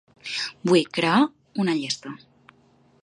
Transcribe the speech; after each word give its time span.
Vull 0.69 0.87
crear 0.99 1.19
una 1.65 1.77
llista. 1.83 2.15